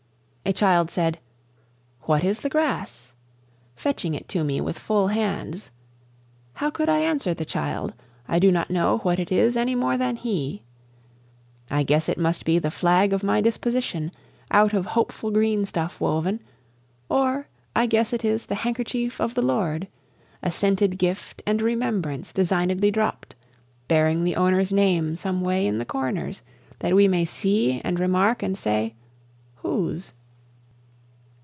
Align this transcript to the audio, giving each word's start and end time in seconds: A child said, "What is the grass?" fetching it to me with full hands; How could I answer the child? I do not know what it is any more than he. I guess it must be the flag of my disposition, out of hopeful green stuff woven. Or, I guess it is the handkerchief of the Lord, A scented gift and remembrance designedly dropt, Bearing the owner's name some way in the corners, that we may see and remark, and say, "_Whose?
A 0.43 0.53
child 0.53 0.89
said, 0.91 1.17
"What 2.01 2.25
is 2.25 2.41
the 2.41 2.49
grass?" 2.49 3.13
fetching 3.73 4.15
it 4.15 4.27
to 4.29 4.43
me 4.43 4.59
with 4.59 4.77
full 4.77 5.07
hands; 5.07 5.71
How 6.55 6.69
could 6.69 6.89
I 6.89 6.97
answer 6.99 7.33
the 7.33 7.45
child? 7.45 7.93
I 8.27 8.37
do 8.37 8.51
not 8.51 8.71
know 8.71 8.97
what 8.97 9.17
it 9.19 9.31
is 9.31 9.55
any 9.55 9.75
more 9.75 9.95
than 9.95 10.17
he. 10.17 10.63
I 11.69 11.83
guess 11.83 12.09
it 12.09 12.17
must 12.17 12.43
be 12.43 12.59
the 12.59 12.71
flag 12.71 13.13
of 13.13 13.23
my 13.23 13.39
disposition, 13.39 14.11
out 14.49 14.73
of 14.73 14.87
hopeful 14.87 15.31
green 15.31 15.63
stuff 15.63 16.01
woven. 16.01 16.41
Or, 17.07 17.47
I 17.73 17.85
guess 17.85 18.11
it 18.11 18.25
is 18.25 18.47
the 18.47 18.55
handkerchief 18.55 19.21
of 19.21 19.35
the 19.35 19.41
Lord, 19.45 19.87
A 20.43 20.51
scented 20.51 20.97
gift 20.97 21.41
and 21.45 21.61
remembrance 21.61 22.33
designedly 22.33 22.91
dropt, 22.91 23.35
Bearing 23.87 24.23
the 24.25 24.35
owner's 24.35 24.73
name 24.73 25.15
some 25.15 25.41
way 25.41 25.65
in 25.65 25.77
the 25.77 25.85
corners, 25.85 26.41
that 26.79 26.95
we 26.95 27.07
may 27.07 27.23
see 27.23 27.79
and 27.83 27.99
remark, 28.01 28.43
and 28.43 28.57
say, 28.57 28.95
"_Whose? 29.63 30.11